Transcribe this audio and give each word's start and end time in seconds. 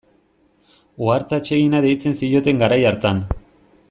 Uharte 1.07 1.37
atsegina 1.41 1.83
deitzen 1.87 2.17
zioten 2.21 2.63
garai 2.65 2.81
hartan. 2.93 3.21